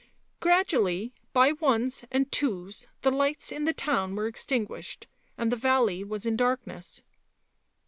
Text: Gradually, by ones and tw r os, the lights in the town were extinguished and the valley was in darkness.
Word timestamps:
Gradually, 0.39 1.13
by 1.31 1.51
ones 1.51 2.03
and 2.09 2.31
tw 2.31 2.45
r 2.45 2.65
os, 2.69 2.87
the 3.03 3.11
lights 3.11 3.51
in 3.51 3.65
the 3.65 3.71
town 3.73 4.15
were 4.15 4.25
extinguished 4.25 5.05
and 5.37 5.51
the 5.51 5.55
valley 5.55 6.03
was 6.03 6.25
in 6.25 6.35
darkness. 6.35 7.03